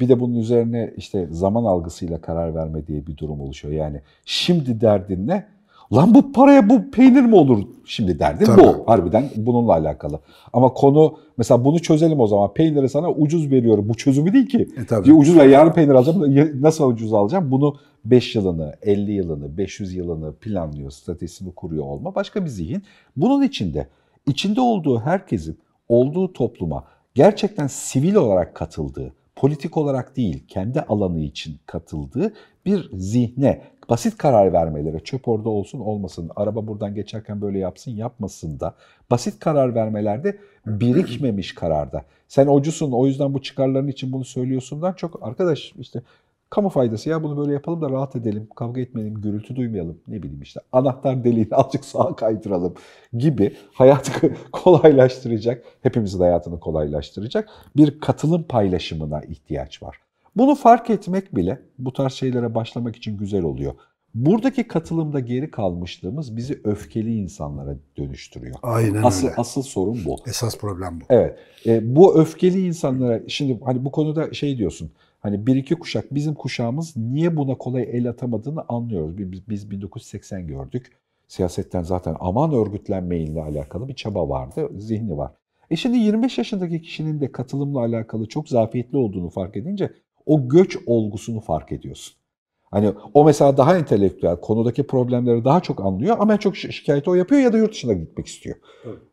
[0.00, 3.74] Bir de bunun üzerine işte zaman algısıyla karar verme diye bir durum oluşuyor.
[3.74, 5.48] Yani şimdi derdin ne?
[5.92, 7.64] Lan bu paraya bu peynir mi olur?
[7.84, 8.60] Şimdi Tabii.
[8.62, 8.82] bu.
[8.86, 10.20] Harbiden bununla alakalı.
[10.52, 12.52] Ama konu mesela bunu çözelim o zaman.
[12.54, 13.88] Peyniri sana ucuz veriyorum.
[13.88, 14.68] Bu çözümü değil ki.
[14.82, 15.06] E tabii.
[15.08, 15.46] Bir ucuz ver.
[15.46, 16.36] Yarın peynir alacağım.
[16.36, 17.50] Ya- Nasıl ucuz alacağım?
[17.50, 17.74] Bunu
[18.04, 22.82] 5 yılını, 50 yılını, 500 yılını planlıyor, stratejisini kuruyor olma başka bir zihin.
[23.16, 23.86] Bunun içinde,
[24.26, 31.58] içinde olduğu herkesin olduğu topluma gerçekten sivil olarak katıldığı, politik olarak değil, kendi alanı için
[31.66, 32.32] katıldığı
[32.66, 38.60] bir zihne, basit karar vermelere, çöp orada olsun olmasın, araba buradan geçerken böyle yapsın yapmasın
[38.60, 38.74] da,
[39.10, 42.04] basit karar vermelerde birikmemiş kararda.
[42.28, 46.02] Sen ocusun o yüzden bu çıkarların için bunu söylüyorsundan çok arkadaş işte
[46.52, 50.42] kamu faydası ya bunu böyle yapalım da rahat edelim, kavga etmeyelim, gürültü duymayalım ne bileyim
[50.42, 52.74] işte anahtar deliğini azıcık sağa kaydıralım
[53.12, 59.96] gibi hayatı kolaylaştıracak, hepimizin hayatını kolaylaştıracak bir katılım paylaşımına ihtiyaç var.
[60.36, 63.74] Bunu fark etmek bile bu tarz şeylere başlamak için güzel oluyor.
[64.14, 68.56] Buradaki katılımda geri kalmışlığımız bizi öfkeli insanlara dönüştürüyor.
[68.62, 69.36] Aynen Asıl, öyle.
[69.36, 70.16] asıl sorun bu.
[70.26, 71.04] Esas problem bu.
[71.10, 71.38] Evet.
[71.66, 74.90] E, bu öfkeli insanlara şimdi hani bu konuda şey diyorsun.
[75.22, 79.18] Hani bir iki kuşak bizim kuşağımız niye buna kolay el atamadığını anlıyoruz.
[79.18, 80.92] Biz, biz 1980 gördük.
[81.28, 85.32] Siyasetten zaten aman örgütlenmeyle alakalı bir çaba vardı, zihni var.
[85.70, 89.92] E şimdi 25 yaşındaki kişinin de katılımla alakalı çok zafiyetli olduğunu fark edince
[90.26, 92.21] o göç olgusunu fark ediyorsun.
[92.72, 97.10] Hani o mesela daha entelektüel, konudaki problemleri daha çok anlıyor ama en çok şi- şikayeti
[97.10, 98.56] o yapıyor ya da yurt dışına gitmek istiyor.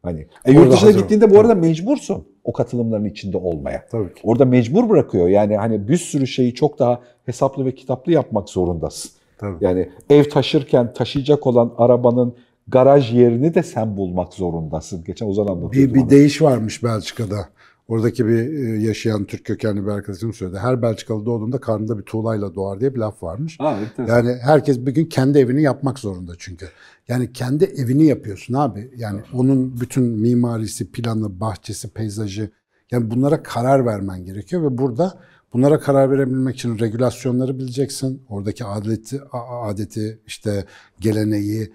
[0.03, 3.85] Hani e, yurt dışına gittiğinde bu arada mecbursun o katılımların içinde olmaya.
[3.91, 4.21] Tabii ki.
[4.23, 5.27] Orada mecbur bırakıyor.
[5.27, 9.11] Yani hani bir sürü şeyi çok daha hesaplı ve kitaplı yapmak zorundasın.
[9.37, 9.65] Tabii.
[9.65, 12.33] Yani ev taşırken taşıyacak olan arabanın
[12.67, 15.03] garaj yerini de sen bulmak zorundasın.
[15.03, 16.09] Geçen Ozan anlatıyordu Bir, bir bana.
[16.09, 17.35] deyiş varmış Belçika'da.
[17.89, 20.57] Oradaki bir e, yaşayan Türk kökenli bir arkadaşım söyledi.
[20.57, 23.57] Her Belçikalı doğduğunda karnında bir tuğlayla doğar diye bir laf varmış.
[23.59, 24.15] Enteresan.
[24.15, 26.65] Yani herkes bir gün kendi evini yapmak zorunda çünkü.
[27.07, 28.91] Yani kendi evini yapıyorsun abi.
[28.95, 32.49] Yani onun bütün mimarisi, planı, bahçesi, peyzajı
[32.91, 35.13] yani bunlara karar vermen gerekiyor ve burada
[35.53, 38.21] bunlara karar verebilmek için regülasyonları bileceksin.
[38.29, 39.21] Oradaki adeti,
[39.63, 40.65] adeti işte
[40.99, 41.73] geleneği,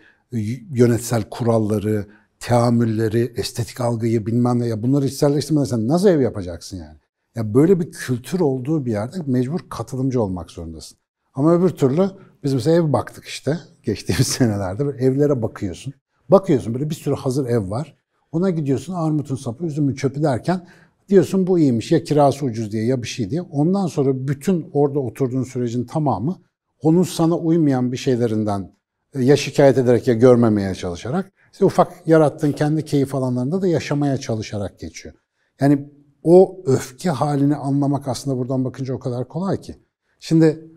[0.72, 2.06] yönetsel kuralları,
[2.44, 6.98] teamülleri, estetik algıyı bilmem ne ya bunları içselleştirmeden nasıl ev yapacaksın yani?
[7.34, 10.98] Ya böyle bir kültür olduğu bir yerde mecbur katılımcı olmak zorundasın.
[11.34, 12.10] Ama öbür türlü
[12.42, 15.94] biz mesela ev baktık işte geçtiğimiz senelerde böyle evlere bakıyorsun.
[16.28, 17.96] Bakıyorsun böyle bir sürü hazır ev var.
[18.32, 20.66] Ona gidiyorsun armutun sapı, üzümün çöpü derken
[21.08, 23.42] diyorsun bu iyiymiş ya kirası ucuz diye ya bir şey diye.
[23.42, 26.38] Ondan sonra bütün orada oturduğun sürecin tamamı
[26.82, 28.72] onun sana uymayan bir şeylerinden
[29.14, 34.16] e, ya şikayet ederek ya görmemeye çalışarak işte ufak yarattığın kendi keyif alanlarında da yaşamaya
[34.16, 35.14] çalışarak geçiyor.
[35.60, 35.88] Yani
[36.22, 39.78] o öfke halini anlamak aslında buradan bakınca o kadar kolay ki.
[40.20, 40.70] Şimdi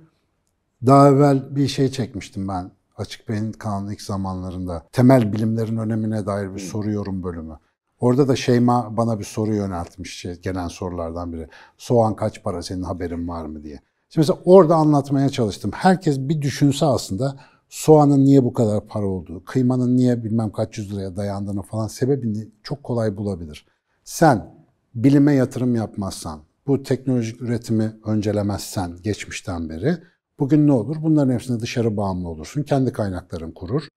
[0.85, 4.83] daha evvel bir şey çekmiştim ben Açık Bey'in kanalının ilk zamanlarında.
[4.91, 7.57] Temel bilimlerin önemine dair bir soruyorum bölümü.
[7.99, 11.47] Orada da Şeyma bana bir soru yöneltmiş şey, gelen sorulardan biri.
[11.77, 13.81] Soğan kaç para senin haberin var mı diye.
[14.09, 15.71] Şimdi mesela orada anlatmaya çalıştım.
[15.73, 20.93] Herkes bir düşünse aslında soğanın niye bu kadar para olduğu, kıymanın niye bilmem kaç yüz
[20.93, 23.65] liraya dayandığını falan sebebini çok kolay bulabilir.
[24.03, 24.53] Sen
[24.95, 29.97] bilime yatırım yapmazsan, bu teknolojik üretimi öncelemezsen geçmişten beri
[30.39, 30.97] bugün ne olur?
[31.01, 32.63] Bunların hepsine dışarı bağımlı olursun.
[32.63, 33.87] Kendi kaynakların kurur.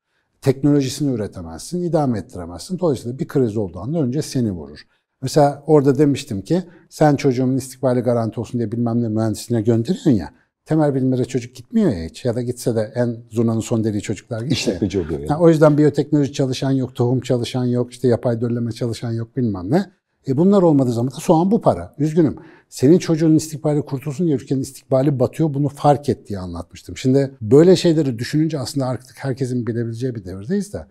[0.40, 2.78] Teknolojisini üretemezsin, idame ettiremezsin.
[2.78, 4.80] Dolayısıyla bir kriz olduğunda önce seni vurur.
[5.22, 10.34] Mesela orada demiştim ki sen çocuğumun istikbali garanti olsun diye bilmem ne mühendisliğine gönderiyorsun ya.
[10.64, 12.24] Temel bilimlere çocuk gitmiyor ya hiç.
[12.24, 14.56] Ya da gitse de en zurnanın son deliği çocuklar gidiyor.
[14.56, 15.28] İşletmeci oluyor yani.
[15.28, 19.70] Ha, o yüzden biyoteknoloji çalışan yok, tohum çalışan yok, işte yapay dölleme çalışan yok bilmem
[19.70, 19.90] ne.
[20.28, 21.94] E bunlar olmadığı zaman da soğan bu para.
[21.98, 22.36] Üzgünüm.
[22.68, 25.54] Senin çocuğun istikbali kurtulsun diye ülkenin istikbali batıyor.
[25.54, 26.96] Bunu fark et diye anlatmıştım.
[26.96, 30.86] Şimdi böyle şeyleri düşününce aslında artık herkesin bilebileceği bir devirdeyiz de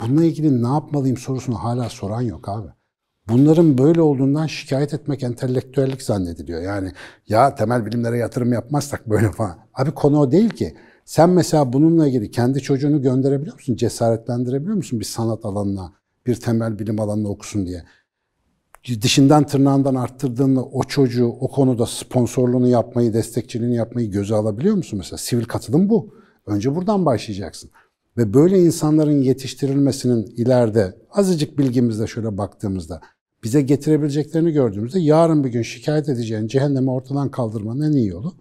[0.00, 2.68] bununla ilgili ne yapmalıyım sorusunu hala soran yok abi.
[3.28, 6.62] Bunların böyle olduğundan şikayet etmek entelektüellik zannediliyor.
[6.62, 6.92] Yani
[7.28, 9.58] ya temel bilimlere yatırım yapmazsak böyle falan.
[9.74, 10.76] Abi konu o değil ki.
[11.04, 13.76] Sen mesela bununla ilgili kendi çocuğunu gönderebiliyor musun?
[13.76, 15.92] Cesaretlendirebiliyor musun bir sanat alanına,
[16.26, 17.82] bir temel bilim alanına okusun diye?
[19.02, 25.18] Dişinden tırnağından arttırdığında o çocuğu o konuda sponsorluğunu yapmayı, destekçiliğini yapmayı göze alabiliyor musun mesela?
[25.18, 26.14] Sivil katılım bu.
[26.46, 27.70] Önce buradan başlayacaksın.
[28.16, 33.00] Ve böyle insanların yetiştirilmesinin ileride azıcık bilgimizle şöyle baktığımızda
[33.48, 38.32] bize getirebileceklerini gördüğümüzde yarın bir gün şikayet edeceğin cehennemi ortadan kaldırmanın en iyi yolu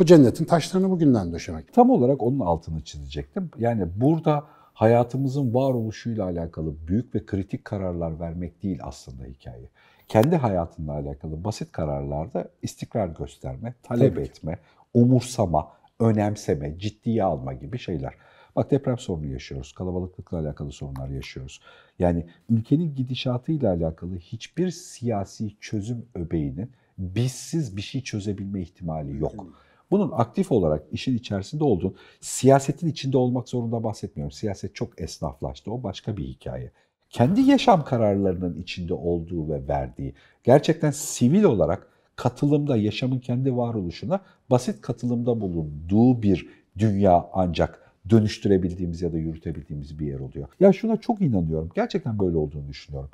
[0.00, 1.74] o cennetin taşlarını bugünden döşemek.
[1.74, 3.50] Tam olarak onun altını çizecektim.
[3.58, 9.70] Yani burada hayatımızın varoluşuyla alakalı büyük ve kritik kararlar vermek değil aslında hikaye.
[10.08, 14.30] Kendi hayatınla alakalı basit kararlarda istikrar gösterme, talep Tabii ki.
[14.30, 14.58] etme,
[14.94, 15.68] umursama,
[16.00, 18.14] önemseme, ciddiye alma gibi şeyler.
[18.56, 21.60] Bak deprem sorunu yaşıyoruz, kalabalıklıkla alakalı sorunlar yaşıyoruz.
[21.98, 29.46] Yani ülkenin gidişatıyla alakalı hiçbir siyasi çözüm öbeğinin bizsiz bir şey çözebilme ihtimali yok.
[29.90, 34.32] Bunun aktif olarak işin içerisinde olduğun, siyasetin içinde olmak zorunda bahsetmiyorum.
[34.32, 36.70] Siyaset çok esnaflaştı, o başka bir hikaye.
[37.10, 41.86] Kendi yaşam kararlarının içinde olduğu ve verdiği, gerçekten sivil olarak
[42.16, 50.06] katılımda, yaşamın kendi varoluşuna basit katılımda bulunduğu bir dünya ancak dönüştürebildiğimiz ya da yürütebildiğimiz bir
[50.06, 50.48] yer oluyor.
[50.60, 51.70] Ya şuna çok inanıyorum.
[51.74, 53.10] Gerçekten böyle olduğunu düşünüyorum.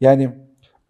[0.00, 0.30] Yani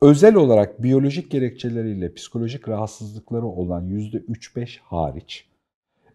[0.02, 5.48] özel olarak biyolojik gerekçeleriyle psikolojik rahatsızlıkları olan %3-5 hariç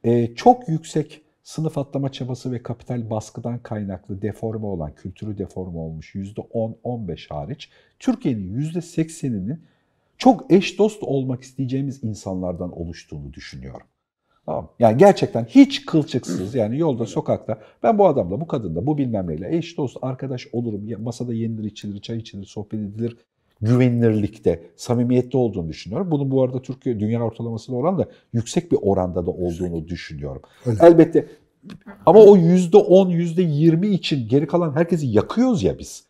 [0.03, 6.15] e, çok yüksek sınıf atlama çabası ve kapital baskıdan kaynaklı deforme olan, kültürü deforme olmuş
[6.15, 9.63] %10-15 hariç Türkiye'nin %80'inin
[10.17, 13.87] çok eş dost olmak isteyeceğimiz insanlardan oluştuğunu düşünüyorum.
[14.49, 14.69] Tamam.
[14.79, 19.57] Yani gerçekten hiç kılçıksız yani yolda sokakta ben bu adamla bu kadınla bu bilmem neyle
[19.57, 23.17] eş dost arkadaş olurum masada yenilir içilir çay içilir sohbet edilir
[23.61, 26.11] güvenilirlikte samimiyette olduğunu düşünüyorum.
[26.11, 30.41] Bunun bu arada Türkiye dünya ortalamasına oranla yüksek bir oranda da olduğunu düşünüyorum.
[30.65, 30.77] Öyle.
[30.81, 31.27] Elbette
[32.05, 36.09] ama o yüzde on yüzde yirmi için geri kalan herkesi yakıyoruz ya biz.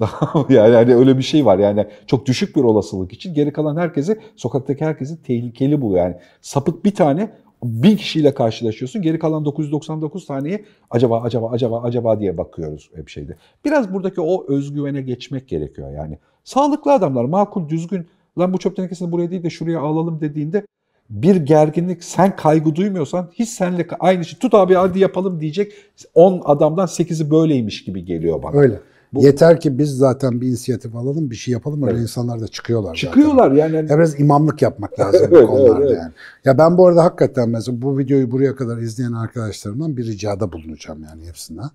[0.48, 4.20] yani hani öyle bir şey var yani çok düşük bir olasılık için geri kalan herkesi
[4.36, 6.04] sokaktaki herkesi tehlikeli buluyor.
[6.04, 7.30] Yani sapık bir tane
[7.64, 9.02] bin kişiyle karşılaşıyorsun.
[9.02, 13.36] Geri kalan 999 taneye acaba acaba acaba acaba diye bakıyoruz hep şeyde.
[13.64, 16.18] Biraz buradaki o özgüvene geçmek gerekiyor yani.
[16.44, 18.06] Sağlıklı adamlar makul düzgün
[18.38, 20.66] lan bu çöp tenekesini buraya değil de şuraya alalım dediğinde
[21.10, 25.72] bir gerginlik sen kaygı duymuyorsan hiç senle aynı şey tut abi hadi yapalım diyecek
[26.14, 28.56] 10 adamdan 8'i böyleymiş gibi geliyor bana.
[28.56, 28.80] Öyle.
[29.16, 31.82] Bu- Yeter ki biz zaten bir inisiyatif alalım, bir şey yapalım.
[31.82, 32.02] Öyle Evet.
[32.02, 33.08] insanlar da çıkıyorlar zaten.
[33.08, 33.76] Çıkıyorlar yani.
[33.76, 35.98] Ya biraz imamlık yapmak lazım bu konularda evet, evet.
[36.02, 36.12] yani.
[36.44, 41.02] Ya ben bu arada hakikaten mesela bu videoyu buraya kadar izleyen arkadaşlarımdan bir ricada bulunacağım
[41.10, 41.70] yani hepsinden.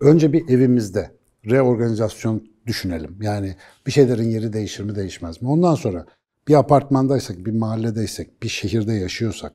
[0.00, 1.10] Önce bir evimizde
[1.50, 3.16] reorganizasyon düşünelim.
[3.22, 3.54] Yani
[3.86, 5.48] bir şeylerin yeri değişir mi değişmez mi?
[5.48, 6.06] Ondan sonra
[6.48, 9.52] bir apartmandaysak, bir mahalledeysek, bir şehirde yaşıyorsak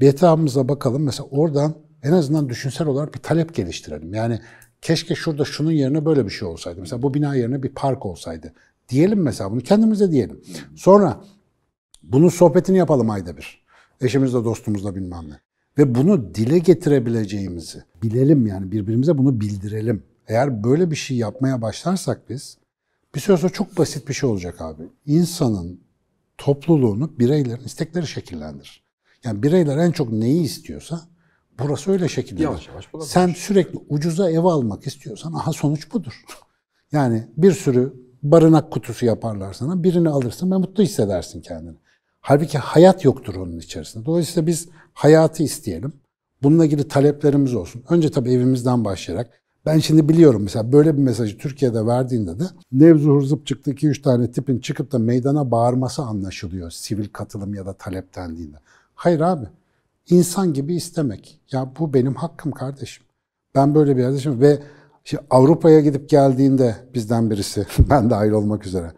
[0.00, 1.02] bir etrafımıza bakalım.
[1.02, 4.14] Mesela oradan en azından düşünsel olarak bir talep geliştirelim.
[4.14, 4.40] Yani
[4.84, 6.80] keşke şurada şunun yerine böyle bir şey olsaydı.
[6.80, 8.52] Mesela bu bina yerine bir park olsaydı.
[8.88, 10.40] Diyelim mesela bunu kendimize diyelim.
[10.76, 11.24] Sonra
[12.02, 13.64] bunun sohbetini yapalım ayda bir.
[14.00, 15.40] Eşimizle, dostumuzla bilmem ne.
[15.78, 20.02] Ve bunu dile getirebileceğimizi bilelim yani birbirimize bunu bildirelim.
[20.28, 22.58] Eğer böyle bir şey yapmaya başlarsak biz
[23.14, 24.82] bir süre sonra çok basit bir şey olacak abi.
[25.06, 25.80] İnsanın
[26.38, 28.84] topluluğunu bireylerin istekleri şekillendirir.
[29.24, 31.00] Yani bireyler en çok neyi istiyorsa
[31.58, 32.42] burası öyle şekillenir.
[32.42, 36.24] Yavaş yavaş Sen sürekli ucuza ev almak istiyorsan aha sonuç budur.
[36.92, 39.82] Yani bir sürü barınak kutusu yaparlar sana.
[39.82, 41.76] Birini alırsın ve mutlu hissedersin kendini.
[42.20, 44.06] Halbuki hayat yoktur onun içerisinde.
[44.06, 45.92] Dolayısıyla biz hayatı isteyelim.
[46.42, 47.84] Bununla ilgili taleplerimiz olsun.
[47.90, 49.30] Önce tabii evimizden başlayarak.
[49.66, 54.30] Ben şimdi biliyorum mesela böyle bir mesajı Türkiye'de verdiğinde de Nevzu Hırzıp çıktı 2-3 tane
[54.30, 58.56] tipin çıkıp da meydana bağırması anlaşılıyor sivil katılım ya da talep dendiğinde.
[58.94, 59.46] Hayır abi.
[60.10, 61.40] İnsan gibi istemek.
[61.52, 63.04] Ya bu benim hakkım kardeşim.
[63.54, 64.62] Ben böyle bir yerdeyim ve
[65.04, 68.92] işte Avrupa'ya gidip geldiğinde bizden birisi, ben dahil olmak üzere.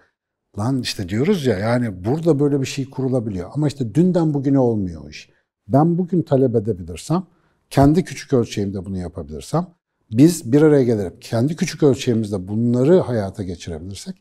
[0.59, 3.51] Lan işte diyoruz ya yani burada böyle bir şey kurulabiliyor.
[3.55, 5.31] Ama işte dünden bugüne olmuyor iş.
[5.69, 7.27] Ben bugün talep edebilirsem,
[7.71, 9.67] kendi küçük ölçeğimde bunu yapabilirsem,
[10.11, 14.17] biz bir araya gelerek kendi küçük ölçeğimizde bunları hayata geçirebilirsek,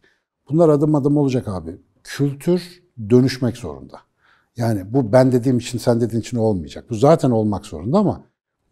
[0.50, 1.78] bunlar adım adım olacak abi.
[2.04, 3.98] Kültür dönüşmek zorunda.
[4.58, 6.86] Yani bu ben dediğim için sen dediğin için olmayacak.
[6.90, 8.22] Bu zaten olmak zorunda ama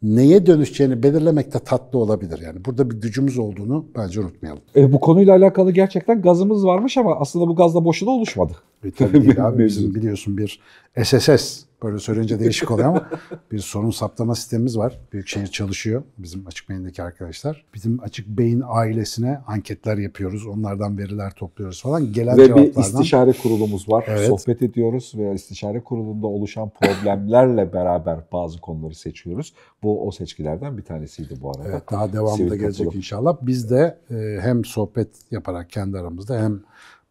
[0.03, 2.39] neye dönüşeceğini belirlemek de tatlı olabilir.
[2.45, 4.61] Yani burada bir gücümüz olduğunu bence unutmayalım.
[4.75, 8.53] E, bu konuyla alakalı gerçekten gazımız varmış ama aslında bu gaz da boşuna oluşmadı.
[8.83, 9.65] E, tabii değil abi.
[9.65, 10.59] Bizim biliyorsun bir
[11.03, 13.09] SSS böyle söyleyince değişik oluyor ama
[13.51, 14.99] bir sorun saptama sistemimiz var.
[15.13, 17.65] Büyükşehir çalışıyor bizim Açık Beyin'deki arkadaşlar.
[17.73, 20.47] Bizim Açık Beyin ailesine anketler yapıyoruz.
[20.47, 22.13] Onlardan veriler topluyoruz falan.
[22.13, 24.05] Gelen Ve bir cevaplardan istişare kurulumuz var.
[24.07, 24.27] Evet.
[24.27, 29.53] Sohbet ediyoruz ve istişare kurulunda oluşan problemlerle beraber bazı konuları seçiyoruz.
[29.83, 31.69] Bu o seçkilerden bir tanesiydi bu arada.
[31.69, 33.37] Evet, daha devamı Sivil da gelecek inşallah.
[33.41, 36.61] Biz de e, hem sohbet yaparak kendi aramızda hem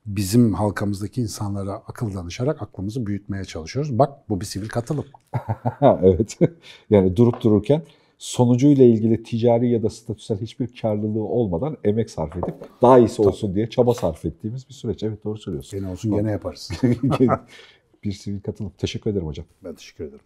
[0.07, 3.99] bizim halkamızdaki insanlara akıl danışarak aklımızı büyütmeye çalışıyoruz.
[3.99, 5.05] Bak bu bir sivil katılım.
[6.03, 6.39] evet.
[6.91, 7.83] yani durup dururken
[8.19, 13.55] sonucuyla ilgili ticari ya da statüsel hiçbir karlılığı olmadan emek sarf edip daha iyisi olsun
[13.55, 15.03] diye çaba sarf ettiğimiz bir süreç.
[15.03, 15.81] Evet doğru söylüyorsun.
[15.81, 16.71] Gene olsun gene yaparız.
[18.05, 18.73] bir sivil katılım.
[18.79, 19.47] Teşekkür ederim hocam.
[19.65, 20.25] ben teşekkür ederim.